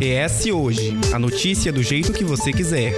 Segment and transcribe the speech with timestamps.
[0.00, 2.92] ES Hoje a notícia do jeito que você quiser.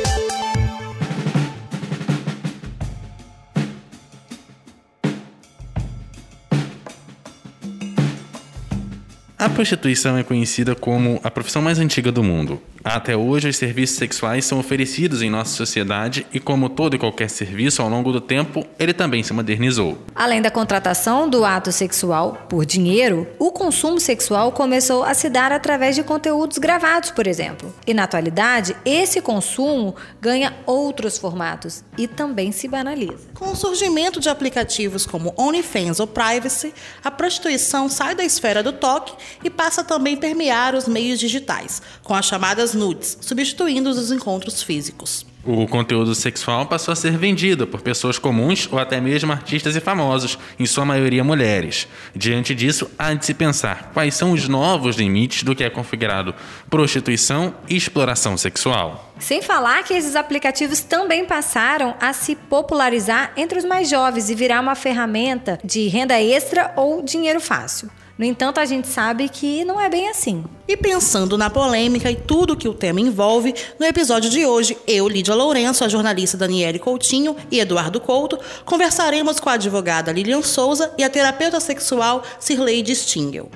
[9.38, 12.60] A prostituição é conhecida como a profissão mais antiga do mundo.
[12.88, 17.28] Até hoje, os serviços sexuais são oferecidos em nossa sociedade e, como todo e qualquer
[17.28, 19.98] serviço, ao longo do tempo, ele também se modernizou.
[20.14, 25.50] Além da contratação do ato sexual por dinheiro, o consumo sexual começou a se dar
[25.50, 27.74] através de conteúdos gravados, por exemplo.
[27.84, 33.26] E na atualidade, esse consumo ganha outros formatos e também se banaliza.
[33.34, 36.72] Com o surgimento de aplicativos como OnlyFans ou Privacy,
[37.02, 41.82] a prostituição sai da esfera do toque e passa também a permear os meios digitais,
[42.04, 45.26] com as chamadas nudes, substituindo os encontros físicos.
[45.46, 49.80] O conteúdo sexual passou a ser vendido por pessoas comuns ou até mesmo artistas e
[49.80, 51.86] famosos, em sua maioria mulheres.
[52.16, 56.34] Diante disso, há de se pensar quais são os novos limites do que é configurado
[56.68, 59.14] prostituição e exploração sexual.
[59.20, 64.34] Sem falar que esses aplicativos também passaram a se popularizar entre os mais jovens e
[64.34, 67.88] virar uma ferramenta de renda extra ou dinheiro fácil.
[68.18, 70.42] No entanto, a gente sabe que não é bem assim.
[70.66, 75.06] E pensando na polêmica e tudo que o tema envolve, no episódio de hoje, eu,
[75.06, 80.94] Lídia Lourenço, a jornalista Daniele Coutinho e Eduardo Couto conversaremos com a advogada Lilian Souza
[80.96, 83.50] e a terapeuta sexual Cirlei Stingel.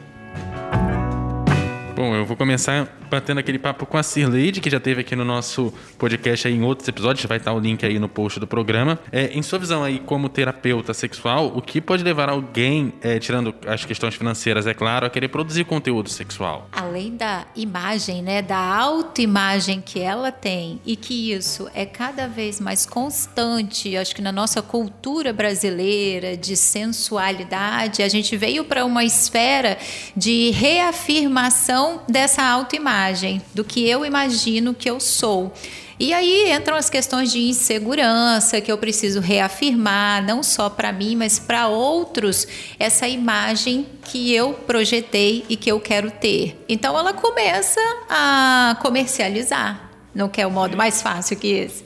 [1.97, 5.25] Bom, eu vou começar batendo aquele papo com a Cirleide, que já teve aqui no
[5.25, 8.99] nosso podcast aí em outros episódios, vai estar o link aí no post do programa.
[9.11, 13.53] É, em sua visão aí como terapeuta sexual, o que pode levar alguém, é, tirando
[13.67, 16.69] as questões financeiras, é claro, a querer produzir conteúdo sexual?
[16.73, 22.61] Além da imagem, né, da autoimagem que ela tem e que isso é cada vez
[22.61, 29.03] mais constante, acho que na nossa cultura brasileira de sensualidade, a gente veio para uma
[29.03, 29.77] esfera
[30.17, 35.53] de reafirmação dessa autoimagem imagem, do que eu imagino que eu sou.
[35.99, 41.15] E aí entram as questões de insegurança que eu preciso reafirmar, não só para mim,
[41.15, 42.47] mas para outros,
[42.79, 46.63] essa imagem que eu projetei e que eu quero ter.
[46.69, 49.91] Então ela começa a comercializar.
[50.15, 51.85] Não quer o modo mais fácil que esse.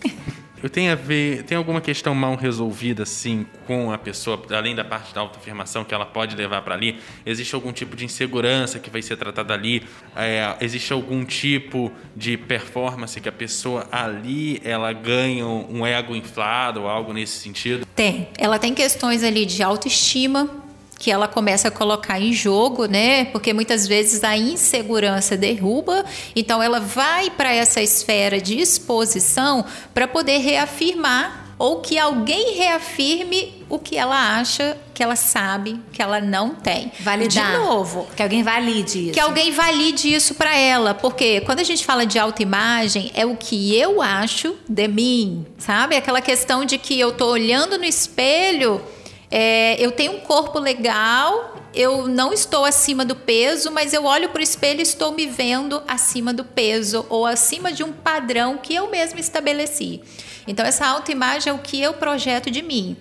[0.64, 4.82] Eu tenho a ver, tem alguma questão mal resolvida assim com a pessoa, além da
[4.82, 6.98] parte da autoafirmação que ela pode levar para ali?
[7.26, 9.82] Existe algum tipo de insegurança que vai ser tratada ali?
[10.16, 16.80] É, existe algum tipo de performance que a pessoa ali ela ganha um ego inflado
[16.80, 17.86] ou algo nesse sentido?
[17.94, 18.30] Tem.
[18.38, 20.63] Ela tem questões ali de autoestima,
[21.04, 23.26] que ela começa a colocar em jogo, né?
[23.26, 26.02] Porque muitas vezes a insegurança derruba,
[26.34, 33.66] então ela vai para essa esfera de exposição para poder reafirmar ou que alguém reafirme
[33.68, 36.90] o que ela acha que ela sabe que ela não tem.
[37.00, 37.52] Validar.
[37.52, 38.08] De novo.
[38.16, 39.12] Que alguém valide isso.
[39.12, 40.94] Que alguém valide isso para ela.
[40.94, 45.96] Porque quando a gente fala de autoimagem, é o que eu acho de mim, sabe?
[45.96, 48.80] Aquela questão de que eu tô olhando no espelho
[49.30, 54.28] é, eu tenho um corpo legal, eu não estou acima do peso, mas eu olho
[54.28, 58.56] para o espelho e estou me vendo acima do peso ou acima de um padrão
[58.56, 60.00] que eu mesma estabeleci.
[60.46, 62.96] Então, essa autoimagem é o que eu projeto de mim.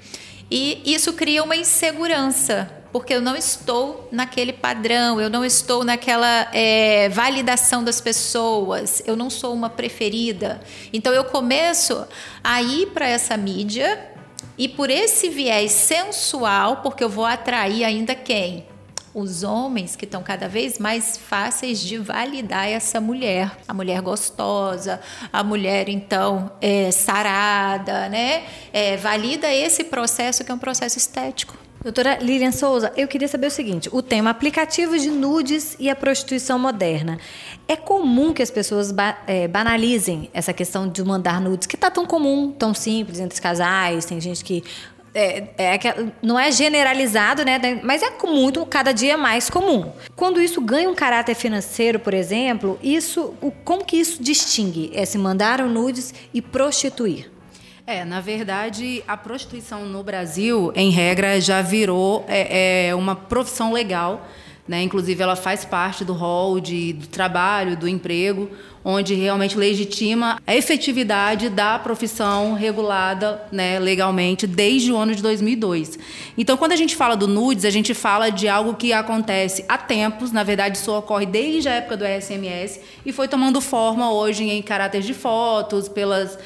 [0.49, 6.47] E isso cria uma insegurança, porque eu não estou naquele padrão, eu não estou naquela
[6.53, 10.61] é, validação das pessoas, eu não sou uma preferida.
[10.91, 12.07] Então, eu começo
[12.43, 14.12] a ir para essa mídia
[14.57, 18.65] e por esse viés sensual, porque eu vou atrair ainda quem?
[19.13, 24.99] Os homens que estão cada vez mais fáceis de validar essa mulher, a mulher gostosa,
[25.31, 28.43] a mulher então é, sarada, né?
[28.71, 31.55] É, valida esse processo que é um processo estético.
[31.83, 35.95] Doutora Lilian Souza, eu queria saber o seguinte: o tema aplicativos de nudes e a
[35.95, 37.19] prostituição moderna.
[37.67, 41.89] É comum que as pessoas ba é, banalizem essa questão de mandar nudes, que está
[41.89, 44.05] tão comum, tão simples entre os casais.
[44.05, 44.63] Tem gente que
[45.15, 45.79] é, é,
[46.21, 47.59] não é generalizado, né?
[47.83, 49.91] Mas é muito, cada dia mais comum.
[50.15, 54.91] Quando isso ganha um caráter financeiro, por exemplo, isso, o, como que isso distingue?
[54.93, 57.31] É se mandar nudes e prostituir?
[57.85, 63.73] É, na verdade, a prostituição no Brasil, em regra, já virou é, é uma profissão
[63.73, 64.25] legal
[64.67, 64.81] né?
[64.81, 68.49] Inclusive, ela faz parte do rol de, do trabalho, do emprego,
[68.83, 75.97] onde realmente legitima a efetividade da profissão regulada né, legalmente desde o ano de 2002.
[76.37, 79.77] Então, quando a gente fala do nudes, a gente fala de algo que acontece há
[79.77, 84.43] tempos, na verdade, isso ocorre desde a época do SMS e foi tomando forma hoje
[84.43, 86.37] em caráter de fotos, pelas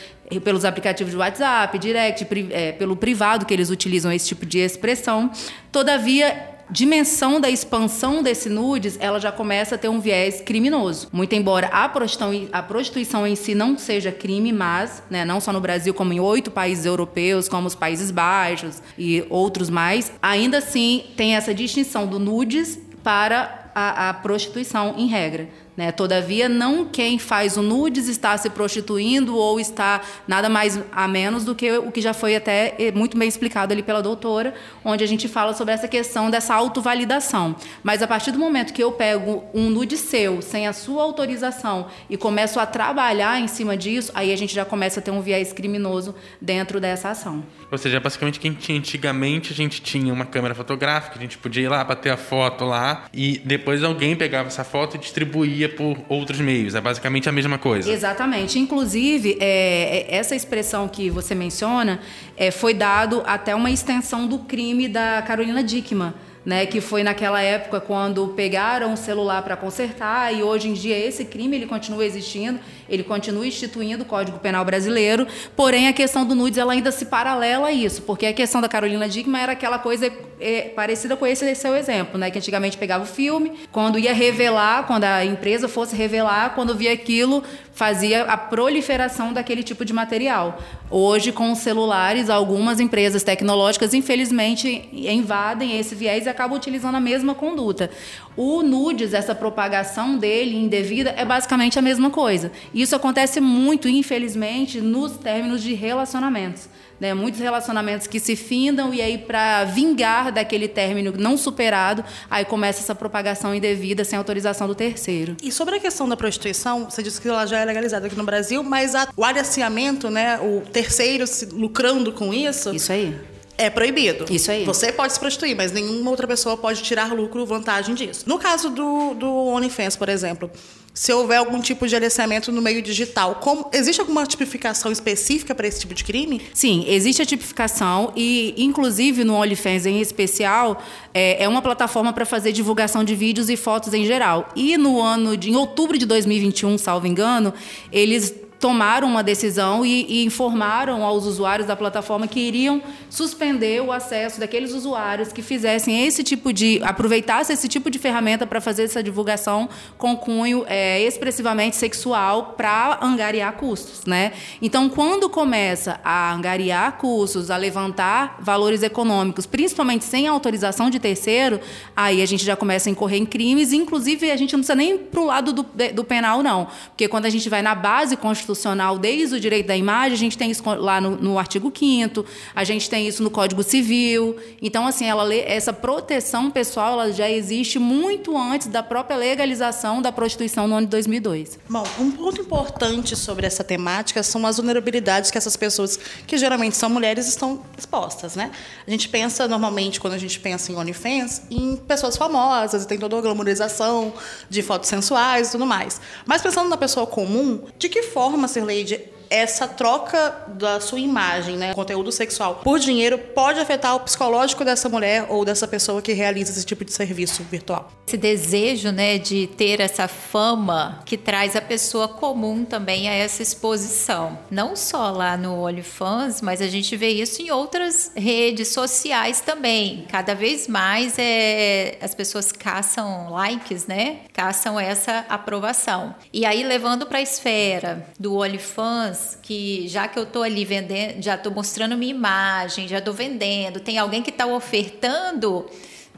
[0.43, 5.31] pelos aplicativos de WhatsApp, direct, é, pelo privado que eles utilizam esse tipo de expressão.
[5.71, 11.07] Todavia, dimensão da expansão desse nudes, ela já começa a ter um viés criminoso.
[11.11, 15.53] Muito embora a prostituição, a prostituição em si não seja crime, mas, né, não só
[15.53, 20.57] no Brasil, como em oito países europeus, como os Países Baixos e outros mais, ainda
[20.57, 25.49] assim tem essa distinção do nudes para a, a prostituição em regra.
[25.77, 25.91] Né?
[25.91, 31.45] Todavia, não quem faz o nudes está se prostituindo ou está nada mais a menos
[31.45, 35.03] do que o que já foi até eh, muito bem explicado ali pela doutora, onde
[35.03, 37.55] a gente fala sobre essa questão dessa autovalidação.
[37.83, 41.85] Mas a partir do momento que eu pego um nude seu, sem a sua autorização,
[42.09, 45.21] e começo a trabalhar em cima disso, aí a gente já começa a ter um
[45.21, 47.45] viés criminoso dentro dessa ação.
[47.71, 51.63] Ou seja, basicamente quem tinha antigamente, a gente tinha uma câmera fotográfica, a gente podia
[51.63, 55.97] ir lá bater a foto lá, e depois alguém pegava essa foto e distribuía por
[56.09, 56.75] outros meios.
[56.75, 57.91] É basicamente a mesma coisa.
[57.91, 58.59] Exatamente.
[58.59, 61.99] Inclusive, é, é, essa expressão que você menciona
[62.35, 66.13] é, foi dado até uma extensão do crime da Carolina Dickman.
[66.45, 70.97] Né, que foi naquela época quando pegaram o celular para consertar e hoje em dia
[70.97, 72.57] esse crime ele continua existindo
[72.89, 77.07] ele continua instituindo o Código Penal brasileiro, porém a questão do nudes ela ainda se
[77.07, 80.09] paralela a isso, porque a questão da Carolina Dickman era aquela coisa
[80.39, 82.29] é, parecida com esse seu exemplo, né?
[82.29, 86.93] Que antigamente pegava o filme, quando ia revelar, quando a empresa fosse revelar, quando via
[86.93, 87.43] aquilo,
[87.73, 90.61] fazia a proliferação daquele tipo de material.
[90.89, 96.99] Hoje, com os celulares, algumas empresas tecnológicas, infelizmente, invadem esse viés e acabam utilizando a
[97.01, 97.89] mesma conduta.
[98.35, 102.51] O nudes, essa propagação dele indevida, é basicamente a mesma coisa.
[102.73, 106.69] Isso acontece muito, infelizmente, nos términos de relacionamentos.
[106.99, 107.13] Né?
[107.13, 112.79] Muitos relacionamentos que se findam e aí, para vingar daquele término não superado, aí começa
[112.79, 115.37] essa propagação indevida sem autorização do terceiro.
[115.43, 118.23] E sobre a questão da prostituição, você disse que ela já é legalizada aqui no
[118.23, 122.73] Brasil, mas a, o aliciamento, né, o terceiro se lucrando com isso.
[122.75, 123.36] Isso aí.
[123.57, 124.25] É proibido.
[124.29, 124.63] Isso aí.
[124.63, 128.23] Você pode se prostituir, mas nenhuma outra pessoa pode tirar lucro, vantagem disso.
[128.27, 130.51] No caso do, do OnlyFans, por exemplo,
[130.93, 135.67] se houver algum tipo de aliciamento no meio digital, como, existe alguma tipificação específica para
[135.67, 136.41] esse tipo de crime?
[136.53, 140.81] Sim, existe a tipificação e, inclusive, no OnlyFans em especial,
[141.13, 144.49] é, é uma plataforma para fazer divulgação de vídeos e fotos em geral.
[144.55, 147.53] E no ano de em outubro de 2021, salvo engano,
[147.91, 153.91] eles tomaram uma decisão e, e, informaram aos usuários da plataforma que iriam suspender o
[153.91, 158.83] acesso daqueles usuários que fizessem esse tipo de aproveitassem esse tipo de ferramenta para fazer
[158.83, 164.33] essa divulgação com cunho é, expressivamente sexual para angariar custos, né?
[164.61, 171.59] Então, quando começa a angariar custos, a levantar valores econômicos, principalmente sem autorização de terceiro,
[171.95, 173.71] aí a gente já começa a incorrer em crimes.
[173.71, 177.25] Inclusive, a gente não precisa nem para o lado do, do penal, não, porque quando
[177.25, 180.49] a gente vai na base constitucional constitucional desde o direito da imagem, a gente tem
[180.49, 184.37] isso lá no, no artigo 5 a gente tem isso no Código Civil.
[184.61, 190.11] Então, assim, ela, essa proteção pessoal ela já existe muito antes da própria legalização da
[190.11, 191.59] prostituição no ano de 2002.
[191.69, 196.77] Bom, um ponto importante sobre essa temática são as vulnerabilidades que essas pessoas, que geralmente
[196.77, 198.51] são mulheres, estão expostas, né?
[198.85, 203.17] A gente pensa normalmente, quando a gente pensa em OnlyFans, em pessoas famosas, tem toda
[203.17, 204.13] a glamorização
[204.49, 205.99] de fotos sensuais e tudo mais.
[206.25, 211.57] Mas pensando na pessoa comum, de que forma forma, Sirleide, essa troca da sua imagem,
[211.57, 216.13] né, conteúdo sexual, por dinheiro pode afetar o psicológico dessa mulher ou dessa pessoa que
[216.13, 217.91] realiza esse tipo de serviço virtual.
[218.07, 223.41] Esse desejo, né, de ter essa fama que traz a pessoa comum também a essa
[223.43, 224.39] exposição.
[224.49, 230.05] Não só lá no OnlyFans, mas a gente vê isso em outras redes sociais também.
[230.09, 234.19] Cada vez mais é, as pessoas caçam likes, né?
[234.33, 236.15] Caçam essa aprovação.
[236.31, 241.21] E aí levando para a esfera do OnlyFans, que já que eu estou ali vendendo,
[241.21, 245.69] já estou mostrando minha imagem, já estou vendendo, tem alguém que está ofertando,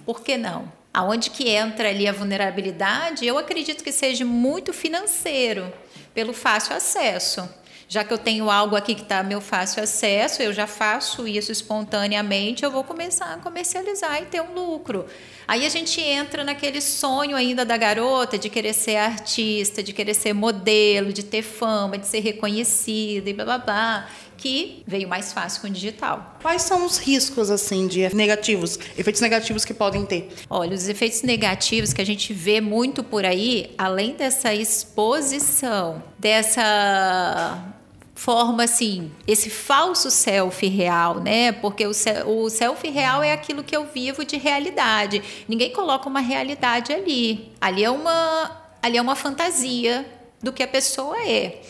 [0.06, 0.72] por que não?
[0.94, 3.26] Aonde que entra ali a vulnerabilidade?
[3.26, 5.72] Eu acredito que seja muito financeiro,
[6.14, 7.48] pelo fácil acesso.
[7.92, 11.52] Já que eu tenho algo aqui que está meu fácil acesso, eu já faço isso
[11.52, 15.08] espontaneamente, eu vou começar a comercializar e ter um lucro.
[15.48, 20.14] Aí a gente entra naquele sonho ainda da garota de querer ser artista, de querer
[20.14, 25.34] ser modelo, de ter fama, de ser reconhecida e blá blá blá que veio mais
[25.34, 26.38] fácil com o digital.
[26.42, 30.30] Quais são os riscos assim de negativos, efeitos negativos que podem ter?
[30.48, 37.79] Olha, os efeitos negativos que a gente vê muito por aí, além dessa exposição, dessa
[38.20, 41.54] forma assim, esse falso selfie real, né?
[41.54, 41.92] Porque o,
[42.26, 45.24] o selfie real é aquilo que eu vivo de realidade.
[45.48, 47.54] Ninguém coloca uma realidade ali.
[47.62, 50.06] Ali é uma, ali é uma fantasia
[50.44, 51.62] do que a pessoa é.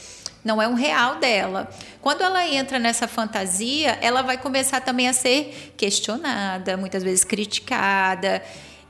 [0.43, 1.69] Não é um real dela.
[2.01, 8.41] Quando ela entra nessa fantasia, ela vai começar também a ser questionada, muitas vezes criticada.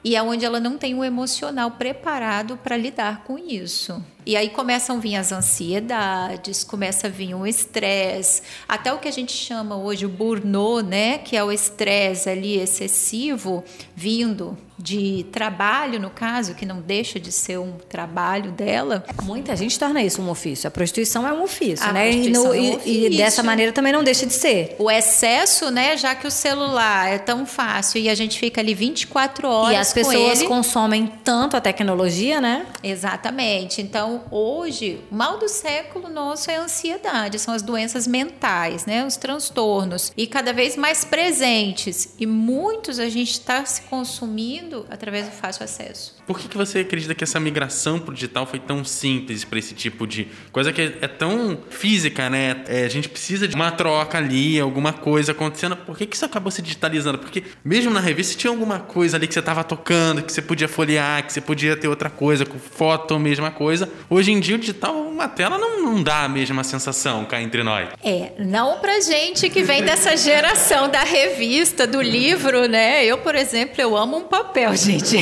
[0.02, 4.02] e é onde ela não tem o emocional preparado para lidar com isso.
[4.26, 9.08] E aí começam a vir as ansiedades, começa a vir o estresse, até o que
[9.08, 13.64] a gente chama hoje o burnout, né, que é o estresse ali excessivo
[13.96, 19.04] vindo de trabalho, no caso, que não deixa de ser um trabalho dela.
[19.24, 20.70] Muita gente torna isso um ofício.
[20.70, 22.10] A prostituição é um ofício, A né?
[22.12, 23.18] E, no- é um e- e ofício.
[23.18, 24.78] dessa maneira também não deixa de ser.
[24.80, 28.74] O excesso, né, já que o celular é tão fácil e a gente fica ali
[28.74, 30.48] 24 horas E as com pessoas ele.
[30.48, 32.66] consomem tanto a tecnologia, né?
[32.82, 33.82] Exatamente.
[33.82, 39.06] Então, hoje, o mal do século nosso é a ansiedade, são as doenças mentais, né?
[39.06, 40.12] Os transtornos.
[40.16, 42.16] E cada vez mais presentes.
[42.20, 46.16] E muitos a gente está se consumindo através do fácil acesso.
[46.26, 49.74] Por que, que você acredita que essa migração pro digital foi tão simples para esse
[49.74, 52.64] tipo de coisa que é tão física, né?
[52.68, 55.76] É, a gente precisa de uma troca ali, alguma coisa acontecendo.
[55.76, 57.18] Por que, que isso acabou se digitalizando?
[57.18, 60.68] Porque mesmo na revista tinha alguma coisa ali que você estava tocando, que você podia
[60.68, 63.90] folhear, que você podia ter outra coisa, com foto, mesma coisa.
[64.10, 67.64] Hoje em dia o digital, uma tela não, não dá a mesma sensação cá entre
[67.64, 67.90] nós.
[68.04, 73.04] É, não pra gente que vem dessa geração da revista, do livro, né?
[73.06, 75.18] Eu, por exemplo, eu amo um papel, gente.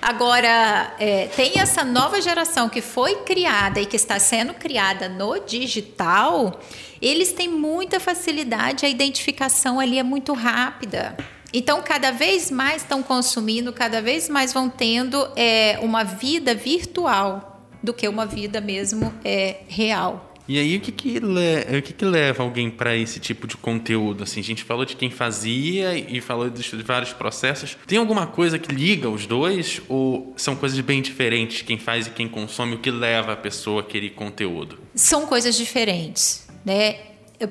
[0.00, 5.38] Agora, é, tem essa nova geração que foi criada e que está sendo criada no
[5.40, 6.60] digital,
[7.00, 11.16] eles têm muita facilidade, a identificação ali é muito rápida.
[11.52, 17.55] Então, cada vez mais estão consumindo, cada vez mais vão tendo é, uma vida virtual
[17.82, 20.32] do que uma vida mesmo é, real.
[20.48, 23.56] E aí, o que que, le- o que, que leva alguém para esse tipo de
[23.56, 24.22] conteúdo?
[24.22, 27.76] Assim, a gente falou de quem fazia e falou de vários processos.
[27.84, 29.80] Tem alguma coisa que liga os dois?
[29.88, 33.80] Ou são coisas bem diferentes, quem faz e quem consome, o que leva a pessoa
[33.80, 34.78] a querer conteúdo?
[34.94, 36.96] são coisas diferentes, né?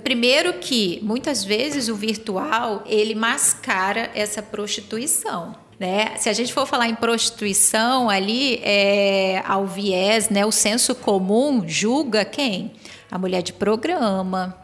[0.04, 5.56] Primeiro que muitas vezes o virtual ele mascara essa prostituição.
[5.80, 6.14] Né?
[6.18, 11.64] Se a gente for falar em prostituição ali, é, ao viés, né, o senso comum
[11.68, 12.72] julga quem?
[13.12, 14.58] A mulher de programa,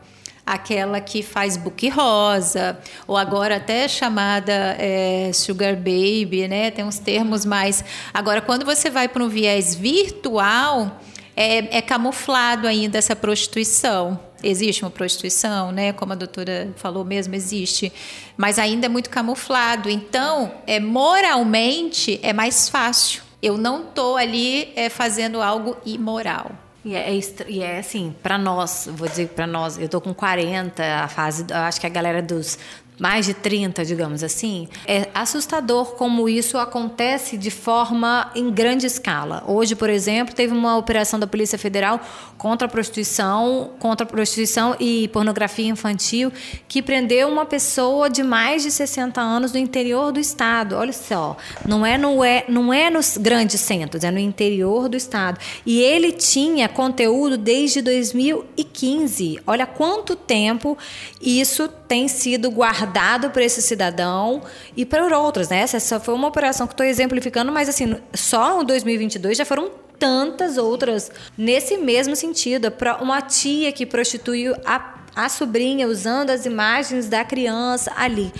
[0.45, 6.71] aquela que faz book rosa, ou agora até chamada é, sugar baby, né?
[6.71, 7.83] Tem uns termos mais.
[8.13, 10.99] Agora, quando você vai para um viés virtual,
[11.35, 14.19] é, é camuflado ainda essa prostituição.
[14.43, 15.93] Existe uma prostituição, né?
[15.93, 17.91] Como a doutora falou mesmo, existe.
[18.35, 19.89] Mas ainda é muito camuflado.
[19.89, 23.21] Então, é, moralmente, é mais fácil.
[23.41, 26.51] Eu não estou ali é, fazendo algo imoral.
[26.83, 30.15] E é, estra- e é assim, pra nós, vou dizer pra nós, eu tô com
[30.15, 32.57] 40, a fase, acho que a galera dos
[33.01, 39.43] mais de 30, digamos assim, é assustador como isso acontece de forma em grande escala.
[39.47, 41.99] Hoje, por exemplo, teve uma operação da Polícia Federal
[42.37, 46.31] contra a prostituição, contra a prostituição e pornografia infantil,
[46.67, 50.75] que prendeu uma pessoa de mais de 60 anos no interior do estado.
[50.75, 54.95] Olha só, não é no é, não é nos grandes centros, é no interior do
[54.95, 55.39] estado.
[55.65, 59.39] E ele tinha conteúdo desde 2015.
[59.47, 60.77] Olha quanto tempo
[61.19, 62.80] isso tem sido guardado
[63.29, 64.41] por esse cidadão
[64.75, 65.59] e por outros, né?
[65.61, 70.57] Essa foi uma operação que estou exemplificando, mas assim, só em 2022 já foram tantas
[70.57, 72.73] outras nesse mesmo sentido.
[72.99, 78.33] Uma tia que prostituiu a, a sobrinha usando as imagens da criança ali.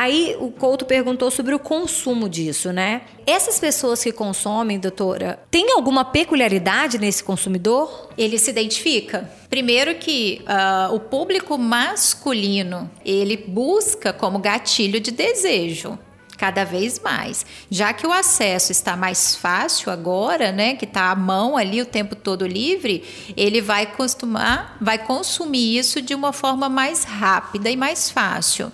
[0.00, 3.02] Aí o Couto perguntou sobre o consumo disso, né?
[3.26, 8.08] Essas pessoas que consomem, doutora, tem alguma peculiaridade nesse consumidor?
[8.16, 9.30] ele se identifica.
[9.50, 15.98] Primeiro que ah, o público masculino ele busca como gatilho de desejo
[16.38, 21.14] cada vez mais, já que o acesso está mais fácil agora, né, que está à
[21.14, 23.04] mão ali o tempo todo livre,
[23.36, 28.72] ele vai costumar, vai consumir isso de uma forma mais rápida e mais fácil.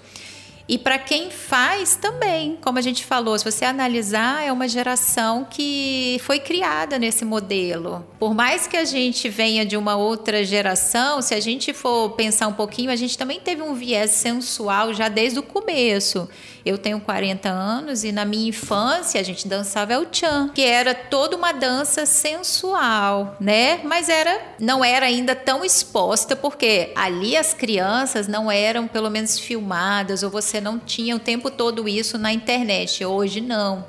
[0.68, 5.46] E para quem faz também, como a gente falou, se você analisar, é uma geração
[5.48, 8.04] que foi criada nesse modelo.
[8.18, 12.48] Por mais que a gente venha de uma outra geração, se a gente for pensar
[12.48, 16.28] um pouquinho, a gente também teve um viés sensual já desde o começo.
[16.66, 20.92] Eu tenho 40 anos e na minha infância a gente dançava El Chan, que era
[20.92, 23.78] toda uma dança sensual, né?
[23.84, 29.38] Mas era não era ainda tão exposta porque ali as crianças não eram pelo menos
[29.38, 33.04] filmadas ou você não tinha o tempo todo isso na internet.
[33.04, 33.84] Hoje não.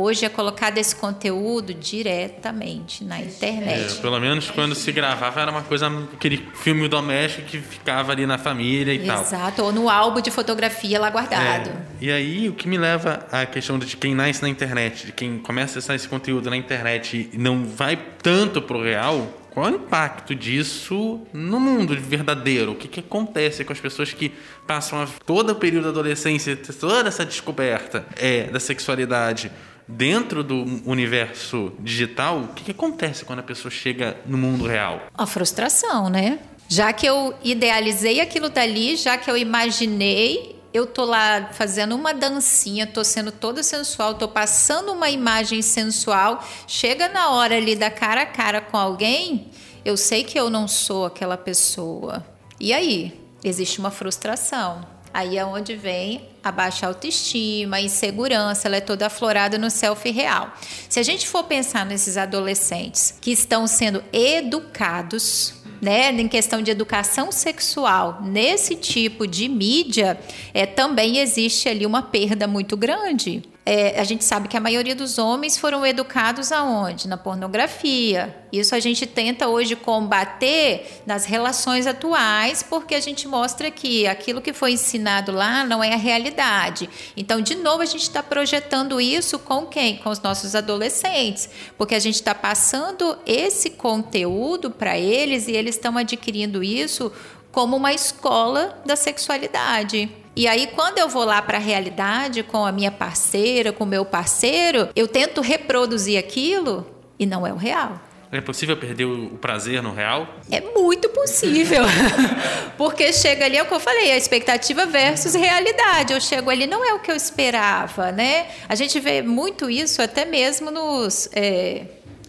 [0.00, 3.96] Hoje é colocado esse conteúdo diretamente na É, internet.
[4.00, 8.38] pelo menos quando se gravava era uma coisa, aquele filme doméstico que ficava ali na
[8.38, 9.20] família e tal.
[9.22, 11.70] Exato, ou no álbum de fotografia lá guardado.
[11.70, 11.74] É.
[12.00, 15.36] E aí, o que me leva à questão de quem nasce na internet, de quem
[15.38, 19.72] começa a acessar esse conteúdo na internet e não vai tanto pro real, qual é
[19.72, 22.70] o impacto disso no mundo verdadeiro?
[22.70, 24.32] O que, que acontece com as pessoas que
[24.64, 29.50] passam a- todo o período da adolescência, toda essa descoberta é, da sexualidade
[29.88, 30.54] dentro do
[30.84, 35.02] universo digital, o que, que acontece quando a pessoa chega no mundo real?
[35.16, 36.38] A frustração, né?
[36.68, 42.12] Já que eu idealizei aquilo dali, já que eu imaginei, eu tô lá fazendo uma
[42.12, 47.90] dancinha, tô sendo toda sensual, tô passando uma imagem sensual, chega na hora ali da
[47.90, 49.50] cara a cara com alguém,
[49.82, 52.24] eu sei que eu não sou aquela pessoa.
[52.60, 53.18] E aí?
[53.42, 54.84] Existe uma frustração.
[55.12, 60.10] Aí é onde vem a baixa autoestima, a insegurança, ela é toda aflorada no selfie
[60.10, 60.52] real.
[60.88, 66.70] Se a gente for pensar nesses adolescentes que estão sendo educados né, em questão de
[66.70, 70.18] educação sexual, nesse tipo de mídia,
[70.52, 73.42] é, também existe ali uma perda muito grande.
[73.70, 77.06] É, a gente sabe que a maioria dos homens foram educados aonde?
[77.06, 78.34] Na pornografia.
[78.50, 84.40] Isso a gente tenta hoje combater nas relações atuais, porque a gente mostra que aquilo
[84.40, 86.88] que foi ensinado lá não é a realidade.
[87.14, 89.98] Então, de novo, a gente está projetando isso com quem?
[89.98, 95.74] Com os nossos adolescentes, porque a gente está passando esse conteúdo para eles e eles
[95.74, 97.12] estão adquirindo isso
[97.52, 100.08] como uma escola da sexualidade.
[100.38, 103.86] E aí, quando eu vou lá para a realidade com a minha parceira, com o
[103.86, 106.86] meu parceiro, eu tento reproduzir aquilo
[107.18, 108.00] e não é o real.
[108.30, 110.28] É possível perder o prazer no real?
[110.48, 111.82] É muito possível.
[112.78, 116.12] Porque chega ali, é o que eu falei, a expectativa versus realidade.
[116.12, 118.46] Eu chego ali, não é o que eu esperava, né?
[118.68, 121.82] A gente vê muito isso até mesmo nos, é,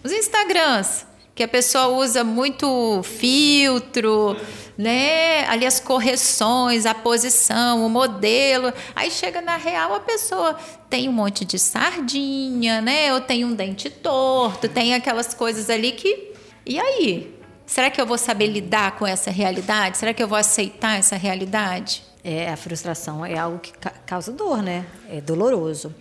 [0.03, 1.05] nos Instagrams,
[1.39, 4.35] que a pessoa usa muito filtro,
[4.77, 5.47] né?
[5.47, 8.73] Ali as correções, a posição, o modelo.
[8.93, 10.57] Aí chega na real a pessoa
[10.89, 13.13] tem um monte de sardinha, né?
[13.13, 16.33] Ou tem um dente torto, tem aquelas coisas ali que
[16.65, 17.33] e aí?
[17.65, 19.97] Será que eu vou saber lidar com essa realidade?
[19.97, 22.03] Será que eu vou aceitar essa realidade?
[22.21, 24.85] É, a frustração é algo que ca causa dor, né?
[25.09, 25.95] É doloroso.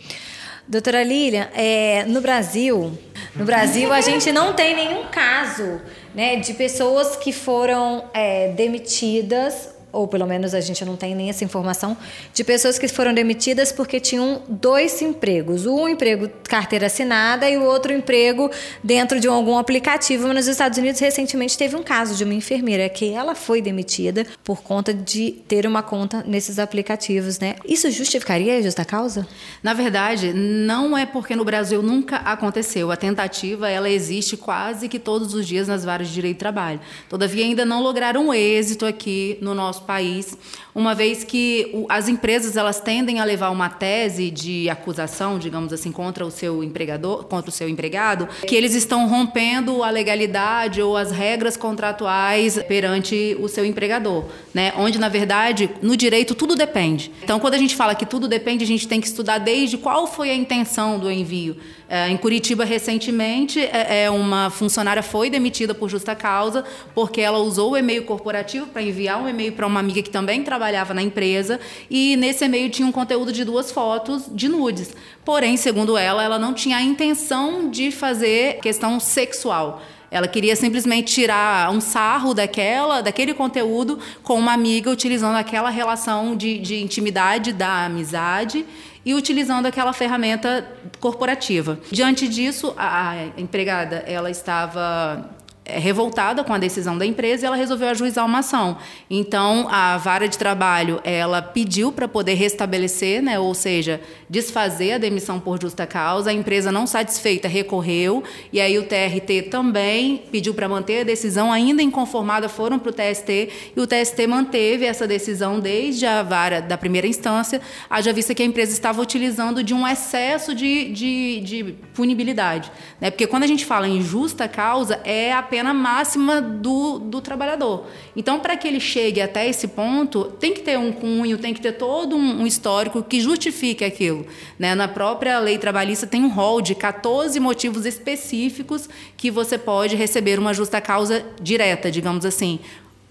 [0.69, 2.93] Doutora Lilian, é, no Brasil,
[3.35, 5.81] no Brasil a gente não tem nenhum caso
[6.15, 11.31] né, de pessoas que foram é, demitidas ou pelo menos a gente não tem nem
[11.31, 11.97] essa informação,
[12.33, 15.67] de pessoas que foram demitidas porque tinham dois empregos.
[15.67, 18.51] Um emprego carteira assinada e o outro emprego
[18.83, 20.27] dentro de algum aplicativo.
[20.29, 24.27] Mas nos Estados Unidos, recentemente, teve um caso de uma enfermeira que ela foi demitida
[24.45, 27.57] por conta de ter uma conta nesses aplicativos, né?
[27.65, 29.27] Isso justificaria a justa causa?
[29.63, 32.91] Na verdade, não é porque no Brasil nunca aconteceu.
[32.91, 36.81] A tentativa, ela existe quase que todos os dias nas várias de direito do trabalho.
[37.09, 40.37] Todavia, ainda não lograram êxito aqui no nosso país,
[40.75, 45.91] uma vez que as empresas elas tendem a levar uma tese de acusação, digamos assim,
[45.91, 50.97] contra o seu empregador, contra o seu empregado, que eles estão rompendo a legalidade ou
[50.97, 54.73] as regras contratuais perante o seu empregador, né?
[54.77, 57.11] Onde na verdade, no direito tudo depende.
[57.23, 60.07] Então, quando a gente fala que tudo depende, a gente tem que estudar desde qual
[60.07, 61.57] foi a intenção do envio.
[61.91, 66.63] É, em Curitiba, recentemente, é, é uma funcionária foi demitida por justa causa
[66.95, 70.43] porque ela usou o e-mail corporativo para enviar um e-mail para uma amiga que também
[70.43, 74.95] trabalhava na empresa e nesse e-mail tinha um conteúdo de duas fotos de nudes.
[75.25, 79.81] Porém, segundo ela, ela não tinha a intenção de fazer questão sexual.
[80.11, 86.35] Ela queria simplesmente tirar um sarro daquela, daquele conteúdo com uma amiga, utilizando aquela relação
[86.35, 88.65] de, de intimidade da amizade
[89.05, 90.67] e utilizando aquela ferramenta
[91.01, 91.79] corporativa.
[91.91, 95.31] Diante disso, a, empregada ela estava
[95.69, 98.79] revoltada com a decisão da empresa e ela resolveu ajuizar uma ação.
[99.11, 104.99] Então, a vara de trabalho, ela pediu para poder restabelecer, né, ou seja, desfazer a
[104.99, 106.31] demissão por justa causa.
[106.31, 111.53] A empresa não satisfeita recorreu e aí o TRT também pediu para manter a decisão,
[111.53, 116.61] ainda inconformada foram para o TST e o TST manteve essa decisão desde a vara
[116.61, 121.41] da primeira instância, haja vista que a empresa estava utilizando de um excesso de, de,
[121.41, 122.71] de punibilidade.
[123.01, 123.11] Né?
[123.11, 127.87] Porque quando a gente fala em justa causa, é apenas pena máxima do, do trabalhador.
[128.15, 131.61] Então, para que ele chegue até esse ponto, tem que ter um cunho, tem que
[131.61, 134.25] ter todo um, um histórico que justifique aquilo.
[134.57, 134.77] Né?
[134.77, 140.39] Na própria lei trabalhista tem um rol de 14 motivos específicos que você pode receber
[140.39, 142.61] uma justa causa direta, digamos assim.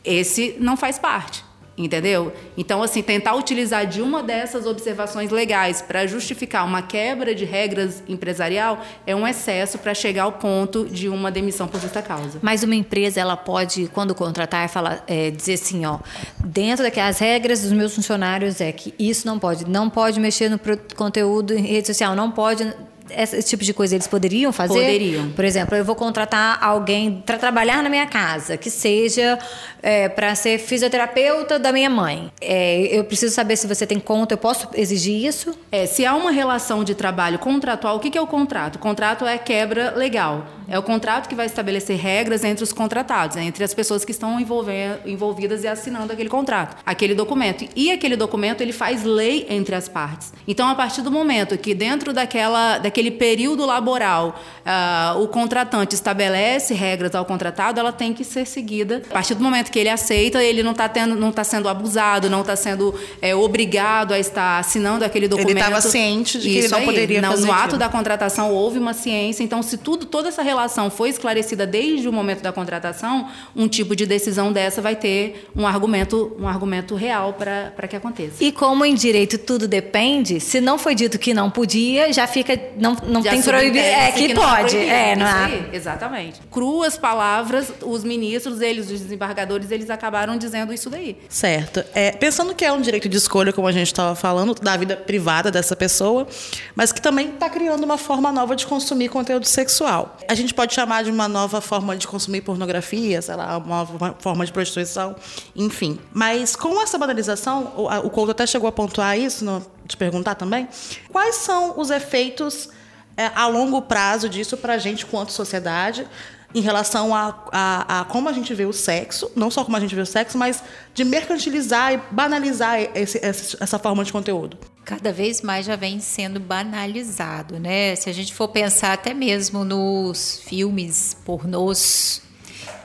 [0.05, 1.43] Esse não faz parte.
[1.77, 2.33] Entendeu?
[2.57, 8.01] Então, assim, tentar utilizar de uma dessas observações legais para justificar uma quebra de regras
[8.07, 12.39] empresarial é um excesso para chegar ao ponto de uma demissão por justa causa.
[12.41, 15.99] Mas uma empresa, ela pode, quando contratar, falar, é, dizer assim, ó,
[16.43, 20.59] dentro daquelas regras dos meus funcionários é que isso não pode, não pode mexer no
[20.95, 22.73] conteúdo em rede social, não pode
[23.09, 24.73] esse tipo de coisa eles poderiam fazer?
[24.73, 25.29] Poderiam.
[25.31, 29.37] Por exemplo, eu vou contratar alguém para trabalhar na minha casa, que seja
[29.81, 32.31] é, para ser fisioterapeuta da minha mãe.
[32.41, 35.57] É, eu preciso saber se você tem conta, eu posso exigir isso?
[35.71, 38.75] É, se há uma relação de trabalho contratual, o que que é o contrato?
[38.75, 40.45] O contrato é quebra legal.
[40.67, 44.11] É o contrato que vai estabelecer regras entre os contratados, né, entre as pessoas que
[44.11, 47.65] estão envolvidas e assinando aquele contrato, aquele documento.
[47.75, 50.33] E aquele documento ele faz lei entre as partes.
[50.45, 56.73] Então, a partir do momento que dentro daquela, daquele período laboral ah, o contratante estabelece
[56.73, 59.01] regras ao contratado, ela tem que ser seguida.
[59.09, 62.29] A partir do momento que ele aceita, ele não está tendo, não está sendo abusado,
[62.29, 65.57] não está sendo é, obrigado a estar assinando aquele documento.
[65.57, 66.85] estava ciente de que ele Isso não aí.
[66.85, 67.79] poderia no, fazer No ato aquilo.
[67.79, 72.11] da contratação houve uma ciência, então se tudo, toda essa relação foi esclarecida desde o
[72.11, 77.33] momento da contratação, um tipo de decisão dessa vai ter um argumento, um argumento real
[77.33, 78.43] para que aconteça.
[78.43, 82.59] E como em direito tudo depende, se não foi dito que não podia, já fica.
[82.87, 83.77] Não, não tem proibido.
[83.77, 84.69] É, que, não pode.
[84.71, 84.91] proibido.
[84.91, 85.45] É, não Isso há.
[85.45, 86.41] aí, exatamente.
[86.51, 91.17] Cruas palavras, os ministros, eles, os desembargadores, eles acabaram dizendo isso daí.
[91.29, 91.83] Certo.
[91.93, 94.95] É, pensando que é um direito de escolha, como a gente estava falando, da vida
[94.95, 96.27] privada dessa pessoa,
[96.75, 100.17] mas que também está criando uma forma nova de consumir conteúdo sexual.
[100.27, 104.15] A gente pode chamar de uma nova forma de consumir pornografia, sei lá, uma nova
[104.19, 105.15] forma de prostituição,
[105.55, 105.99] enfim.
[106.13, 110.35] Mas com essa banalização, o, o Couto até chegou a pontuar isso, no, te perguntar
[110.35, 110.67] também,
[111.11, 112.69] quais são os efeitos
[113.15, 116.07] é, a longo prazo disso para a gente quanto sociedade
[116.55, 119.79] em relação a, a, a como a gente vê o sexo, não só como a
[119.79, 124.57] gente vê o sexo, mas de mercantilizar e banalizar esse- essa forma de conteúdo.
[124.85, 127.93] cada vez mais já vem sendo banalizado, né?
[127.97, 132.21] Se a gente for pensar até mesmo nos filmes pornôs,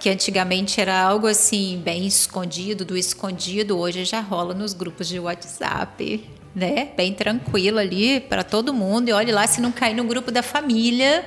[0.01, 5.21] que antigamente era algo assim bem escondido, do escondido, hoje já rola nos grupos de
[5.21, 6.89] WhatsApp, né?
[6.97, 9.09] Bem tranquilo ali para todo mundo.
[9.09, 11.25] E olhe lá se não cair no grupo da família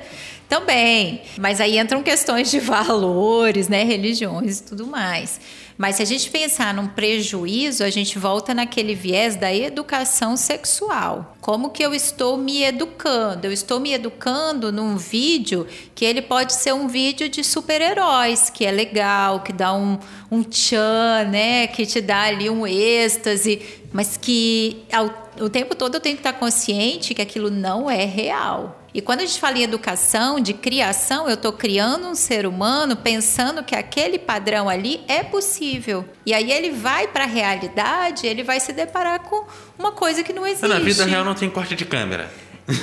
[0.48, 1.22] também.
[1.38, 3.82] Mas aí entram questões de valores, né?
[3.84, 5.40] Religiões e tudo mais.
[5.76, 11.36] Mas se a gente pensar num prejuízo, a gente volta naquele viés da educação sexual.
[11.40, 13.46] Como que eu estou me educando?
[13.46, 18.64] Eu estou me educando num vídeo que ele pode ser um vídeo de super-heróis, que
[18.64, 19.98] é legal, que dá um,
[20.30, 21.66] um tchan, né?
[21.66, 23.60] Que te dá ali um êxtase,
[23.92, 28.04] mas que ao, o tempo todo eu tenho que estar consciente que aquilo não é
[28.04, 28.82] real.
[28.96, 32.96] E quando a gente fala em educação, de criação, eu estou criando um ser humano
[32.96, 36.02] pensando que aquele padrão ali é possível.
[36.24, 39.44] E aí ele vai para a realidade, ele vai se deparar com
[39.78, 40.66] uma coisa que não existe.
[40.66, 42.30] Na vida real não tem corte de câmera.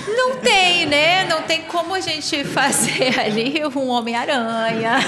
[0.08, 1.26] Não tem, né?
[1.26, 5.00] Não tem como a gente fazer ali um Homem-Aranha,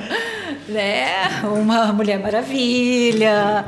[0.68, 1.40] né?
[1.44, 3.64] Uma Mulher Maravilha.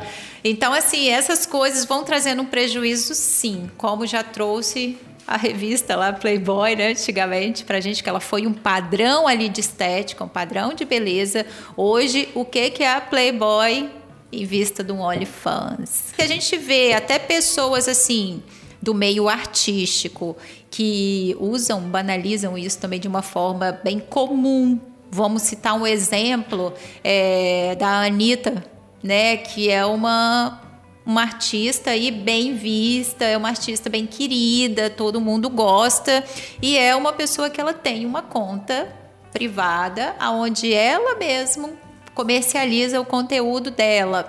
[0.48, 6.12] Então, assim, essas coisas vão trazendo um prejuízo, sim, como já trouxe a revista lá,
[6.12, 10.72] Playboy, né, antigamente, pra gente, que ela foi um padrão ali de estética, um padrão
[10.72, 11.44] de beleza.
[11.76, 13.90] Hoje, o que, que é a Playboy
[14.30, 16.12] em vista de um OnlyFans?
[16.14, 18.40] Que a gente vê até pessoas assim
[18.80, 20.37] do meio artístico
[20.70, 24.78] que usam, banalizam isso também de uma forma bem comum.
[25.11, 28.62] Vamos citar um exemplo é, da Anitta,
[29.02, 30.62] né, que é uma
[31.06, 36.24] uma artista aí bem vista, é uma artista bem querida, todo mundo gosta
[36.61, 38.92] e é uma pessoa que ela tem uma conta
[39.32, 41.78] privada aonde ela mesmo
[42.12, 44.28] comercializa o conteúdo dela.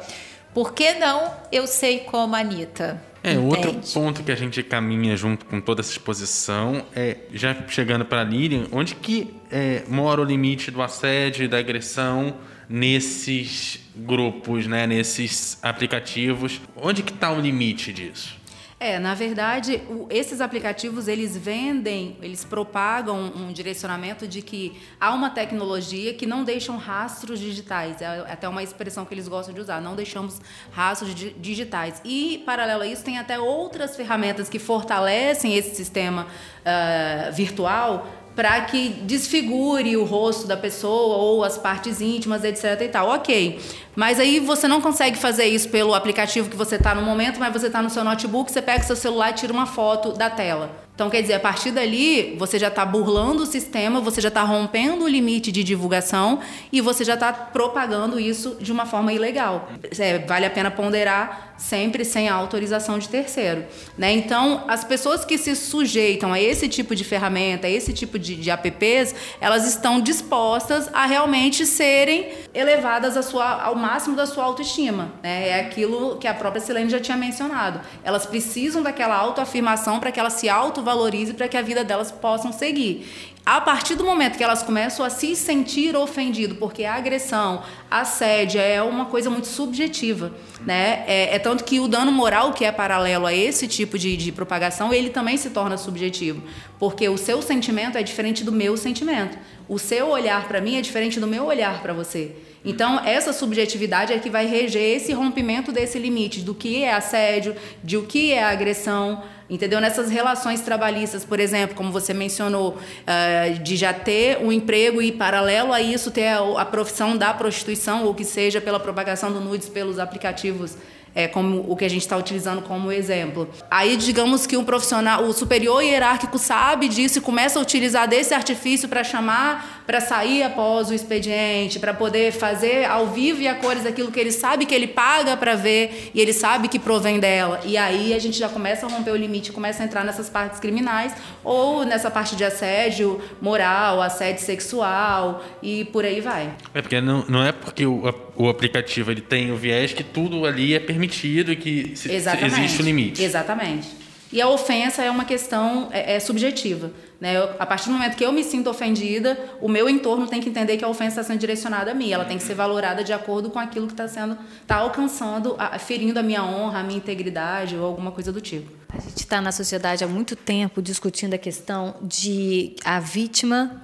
[0.53, 3.01] Por que não eu sei como a Anitta?
[3.23, 3.93] É, outro Entende?
[3.93, 8.23] ponto que a gente caminha junto com toda essa exposição é, já chegando para a
[8.23, 12.35] Lilian, onde que é, mora o limite do assédio e da agressão
[12.69, 16.61] nesses grupos, né, nesses aplicativos?
[16.75, 18.35] Onde que está o limite disso?
[18.79, 25.11] É, na verdade, o- esses aplicativos eles vendem, eles propagam um direcionamento de que há
[25.15, 27.99] uma tecnologia que não deixam rastros digitais.
[28.03, 29.81] É até uma expressão que eles gostam de usar.
[29.81, 30.39] Não deixamos
[30.71, 31.99] rastros di- digitais.
[32.05, 36.27] E paralelo a isso tem até outras ferramentas que fortalecem esse sistema
[36.63, 38.07] ah, virtual
[38.37, 43.09] para que desfigure o rosto da pessoa ou as partes íntimas, etc e tal.
[43.09, 43.59] Ok.
[43.95, 47.51] Mas aí você não consegue fazer isso pelo aplicativo que você está no momento, mas
[47.51, 50.86] você está no seu notebook, você pega seu celular e tira uma foto da tela.
[50.97, 54.41] Então, quer dizer, a partir dali, você já está burlando o sistema, você já está
[54.41, 56.39] rompendo o limite de divulgação
[56.71, 59.69] e você já está propagando isso de uma forma ilegal.
[59.99, 63.65] É, vale a pena ponderar sempre sem a autorização de terceiro.
[63.97, 64.11] Né?
[64.11, 68.35] Então, as pessoas que se sujeitam a esse tipo de ferramenta, a esse tipo de,
[68.35, 75.11] de apps, elas estão dispostas a realmente serem elevadas sua, ao máximo da sua autoestima.
[75.21, 75.49] Né?
[75.49, 77.81] É aquilo que a própria Silene já tinha mencionado.
[78.03, 80.49] Elas precisam daquela autoafirmação para que elas se
[80.87, 83.05] autovalorizem, para que a vida delas possam seguir.
[83.45, 88.01] A partir do momento que elas começam a se sentir ofendido, porque a agressão, a
[88.01, 90.33] assédio é uma coisa muito subjetiva,
[90.65, 91.05] né?
[91.07, 94.31] É, é, tanto que o dano moral que é paralelo a esse tipo de, de
[94.33, 96.43] propagação, ele também se torna subjetivo,
[96.77, 99.37] porque o seu sentimento é diferente do meu sentimento.
[99.69, 102.35] O seu olhar para mim é diferente do meu olhar para você.
[102.67, 107.55] Então, essa subjetividade é que vai reger esse rompimento desse limite do que é assédio,
[107.81, 109.79] de o que é agressão, entendeu?
[109.79, 115.13] Nessas relações trabalhistas, por exemplo, como você mencionou, uh, de já ter um emprego e,
[115.13, 119.39] paralelo a isso, ter a, a profissão da prostituição, ou que seja pela propagação do
[119.39, 120.75] nudes pelos aplicativos
[121.17, 123.49] é, como o que a gente está utilizando como exemplo.
[123.71, 128.35] Aí, digamos que um profissional, o superior hierárquico sabe disso e começa a utilizar desse
[128.35, 133.55] artifício para chamar, para sair após o expediente, para poder fazer ao vivo e a
[133.55, 137.21] cores aquilo que ele sabe que ele paga para ver e ele sabe que provém
[137.21, 137.61] dela.
[137.63, 140.59] E aí a gente já começa a romper o limite, começa a entrar nessas partes
[140.59, 146.53] criminais ou nessa parte de assédio moral, assédio sexual e por aí vai.
[146.73, 150.45] É porque não, não é porque o, o aplicativo ele tem o viés que tudo
[150.45, 153.23] ali é permitido e que se, existe um limite.
[153.23, 153.87] Exatamente.
[154.31, 156.91] E a ofensa é uma questão é, é subjetiva.
[157.19, 157.37] Né?
[157.37, 160.49] Eu, a partir do momento que eu me sinto ofendida, o meu entorno tem que
[160.49, 162.11] entender que a ofensa está sendo direcionada a mim.
[162.11, 165.79] Ela tem que ser valorada de acordo com aquilo que está sendo, está alcançando, a,
[165.79, 168.69] ferindo a minha honra, a minha integridade ou alguma coisa do tipo.
[168.89, 173.81] A gente está na sociedade há muito tempo discutindo a questão de a vítima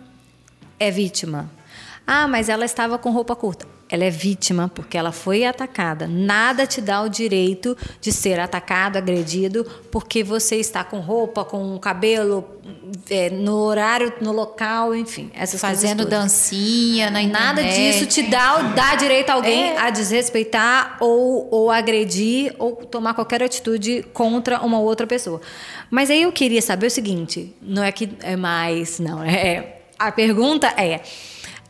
[0.79, 1.49] é vítima.
[2.05, 6.07] Ah, mas ela estava com roupa curta ela é vítima porque ela foi atacada.
[6.07, 11.77] Nada te dá o direito de ser atacado, agredido, porque você está com roupa, com
[11.77, 12.43] cabelo,
[13.07, 17.43] é, no horário, no local, enfim, essas Fazendo dancinha na internet.
[17.43, 19.77] Nada disso te dá, dá direito a alguém é.
[19.77, 25.39] a desrespeitar ou, ou agredir ou tomar qualquer atitude contra uma outra pessoa.
[25.91, 29.81] Mas aí eu queria saber o seguinte: não é que é mais, não, é.
[29.99, 31.01] A pergunta é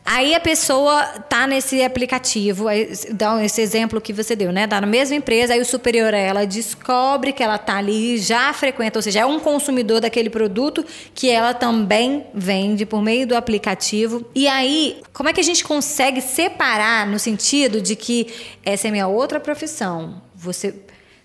[0.04, 2.66] Aí a pessoa tá nesse aplicativo,
[3.12, 4.66] dá esse exemplo que você deu, né?
[4.66, 8.52] Tá na mesma empresa, aí o superior a ela descobre que ela tá ali, já
[8.52, 13.34] frequenta, ou seja, é um consumidor daquele produto que ela também vende por meio do
[13.34, 14.26] aplicativo.
[14.34, 18.26] E aí, como é que a gente consegue separar no sentido de que
[18.62, 20.20] essa é minha outra profissão?
[20.34, 20.74] Você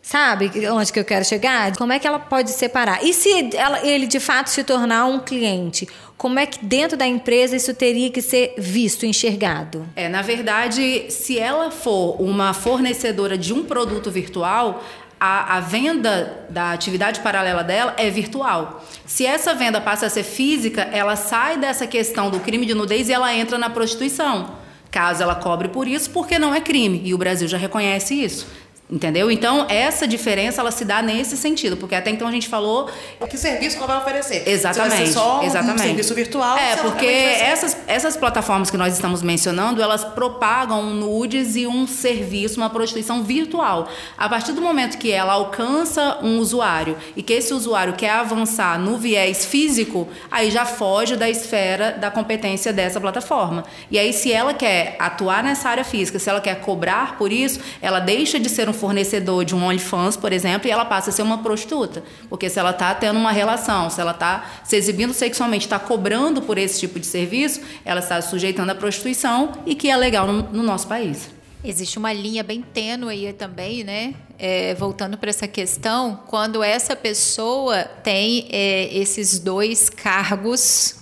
[0.10, 1.78] Sabe onde que eu quero chegar?
[1.78, 3.06] Como é que ela pode separar?
[3.06, 5.88] E se ela, ele de fato se tornar um cliente?
[6.18, 9.88] Como é que dentro da empresa isso teria que ser visto, enxergado?
[9.96, 14.84] É, na verdade, se ela for uma fornecedora de um produto virtual,
[15.20, 18.84] a, a, venda da atividade paralela dela é virtual.
[19.06, 23.10] Se essa venda passa a ser física, ela sai dessa questão do crime de nudez
[23.10, 24.58] e ela entra na prostituição.
[24.90, 27.00] Caso ela cobre por isso, porque não é crime.
[27.06, 28.48] E o Brasil já reconhece isso.
[28.92, 29.30] Entendeu?
[29.30, 32.90] Então, essa diferença ela se dá nesse sentido, porque até então a gente falou.
[33.30, 34.50] Que serviço ela vai oferecer?
[34.50, 34.96] Exatamente.
[34.98, 35.82] vai ser só exatamente.
[35.82, 36.58] um serviço virtual.
[36.58, 42.60] É, porque essas, essas plataformas que nós estamos mencionando, elas propagam nudes e um serviço,
[42.60, 43.88] uma prostituição virtual.
[44.18, 48.80] A partir do momento que ela alcança um usuário e que esse usuário quer avançar
[48.80, 53.64] no viés físico, aí já foge da esfera da competência dessa plataforma.
[53.92, 57.60] E aí, se ela quer atuar nessa área física, se ela quer cobrar por isso,
[57.80, 61.14] ela deixa de ser um fornecedor de um OnlyFans, por exemplo, e ela passa a
[61.14, 62.04] ser uma prostituta.
[62.30, 66.42] Porque se ela está tendo uma relação, se ela está se exibindo sexualmente, está cobrando
[66.42, 70.44] por esse tipo de serviço, ela está sujeitando à prostituição e que é legal no,
[70.44, 71.30] no nosso país.
[71.64, 74.16] Existe uma linha bem tênue aí também, né?
[74.38, 80.96] É, voltando para essa questão, quando essa pessoa tem é, esses dois cargos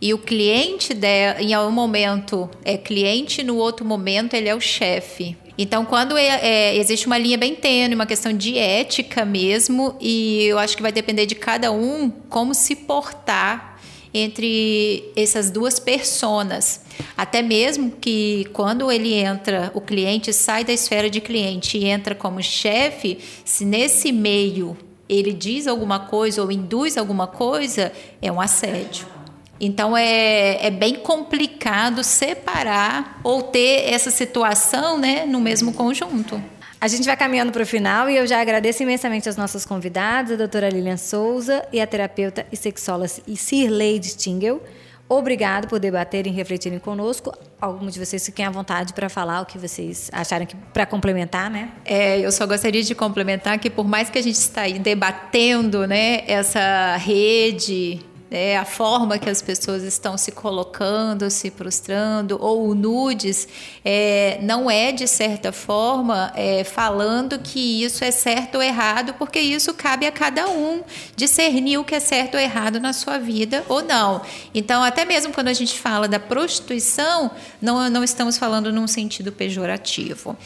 [0.00, 4.60] e o cliente dela, em um momento é cliente, no outro momento ele é o
[4.60, 5.36] chefe.
[5.62, 10.44] Então, quando é, é, existe uma linha bem tênue, uma questão de ética mesmo, e
[10.44, 13.78] eu acho que vai depender de cada um como se portar
[14.14, 16.80] entre essas duas personas.
[17.14, 22.14] Até mesmo que quando ele entra, o cliente sai da esfera de cliente e entra
[22.14, 24.74] como chefe, se nesse meio
[25.06, 27.92] ele diz alguma coisa ou induz alguma coisa,
[28.22, 29.19] é um assédio.
[29.60, 36.42] Então é, é bem complicado separar ou ter essa situação né, no mesmo conjunto.
[36.80, 40.32] A gente vai caminhando para o final e eu já agradeço imensamente as nossas convidadas,
[40.32, 44.62] a doutora Lilian Souza e a terapeuta e sexóloga Cirlei Stingel.
[45.06, 47.36] Obrigado por debaterem e refletirem conosco.
[47.60, 51.50] Alguns de vocês fiquem à vontade para falar o que vocês acharam que para complementar,
[51.50, 51.72] né?
[51.84, 55.84] É, eu só gostaria de complementar que por mais que a gente está aí debatendo,
[55.86, 62.74] né, essa rede é, a forma que as pessoas estão se colocando, se prostrando, ou
[62.74, 63.48] nudes,
[63.84, 69.40] é, não é, de certa forma, é, falando que isso é certo ou errado, porque
[69.40, 70.82] isso cabe a cada um
[71.16, 74.22] discernir o que é certo ou errado na sua vida ou não.
[74.54, 79.32] Então, até mesmo quando a gente fala da prostituição, não, não estamos falando num sentido
[79.32, 80.36] pejorativo.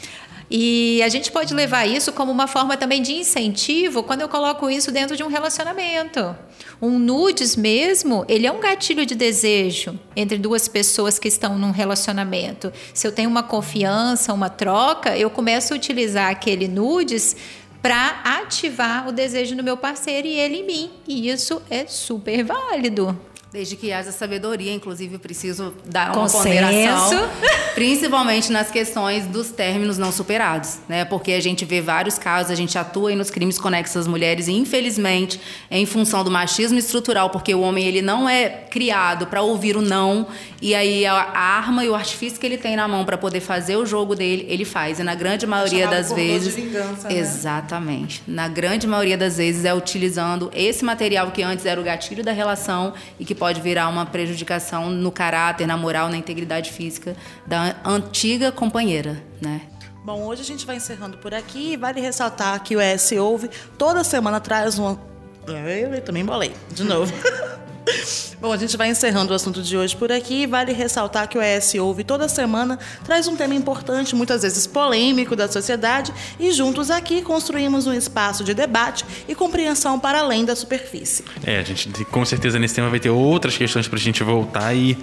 [0.49, 4.69] E a gente pode levar isso como uma forma também de incentivo quando eu coloco
[4.69, 6.35] isso dentro de um relacionamento.
[6.81, 11.71] Um nudes mesmo, ele é um gatilho de desejo entre duas pessoas que estão num
[11.71, 12.71] relacionamento.
[12.93, 17.35] Se eu tenho uma confiança, uma troca, eu começo a utilizar aquele nudes
[17.81, 20.91] para ativar o desejo no meu parceiro e ele em mim.
[21.07, 23.17] E isso é super válido.
[23.55, 26.43] Desde que haja sabedoria, inclusive, eu preciso dar uma Consenso.
[26.43, 27.29] ponderação,
[27.73, 31.05] principalmente nas questões dos términos não superados, né?
[31.05, 34.49] Porque a gente vê vários casos, a gente atua aí nos crimes conexos às mulheres
[34.49, 35.39] e, infelizmente,
[35.71, 39.81] em função do machismo estrutural, porque o homem ele não é criado para ouvir o
[39.81, 40.27] não,
[40.61, 43.77] e aí a arma e o artifício que ele tem na mão para poder fazer
[43.77, 44.99] o jogo dele, ele faz.
[44.99, 47.15] E na grande maioria das vezes, de vingança, né?
[47.15, 48.21] exatamente.
[48.27, 52.33] Na grande maioria das vezes é utilizando esse material que antes era o gatilho da
[52.33, 57.75] relação e que pode virar uma prejudicação no caráter, na moral, na integridade física da
[57.85, 59.61] antiga companheira, né?
[60.03, 64.03] Bom, hoje a gente vai encerrando por aqui vale ressaltar que o ES Ouve toda
[64.03, 64.99] semana traz uma.
[65.47, 67.11] Eu também bolei, de novo.
[68.41, 70.45] Bom, a gente vai encerrando o assunto de hoje por aqui.
[70.45, 75.35] Vale ressaltar que o ES Ouve toda semana traz um tema importante, muitas vezes polêmico
[75.35, 80.55] da sociedade, e juntos aqui construímos um espaço de debate e compreensão para além da
[80.55, 81.23] superfície.
[81.43, 84.73] É, a gente com certeza nesse tema vai ter outras questões para a gente voltar
[84.75, 84.97] e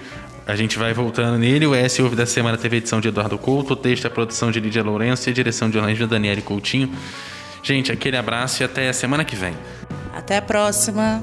[0.46, 1.66] a gente vai voltando nele.
[1.66, 4.50] O S Ouve da semana teve edição de Eduardo Couto, o texto é a produção
[4.50, 6.92] de Lídia Lourenço e a direção de Orlando Daniele Coutinho.
[7.62, 9.54] Gente, aquele abraço e até a semana que vem.
[10.12, 11.22] Até a próxima.